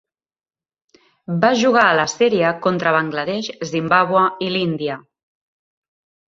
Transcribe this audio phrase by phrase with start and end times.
[1.43, 4.97] Va jugar a la sèrie contra Bangladesh, Zimbabwe i l'Índia.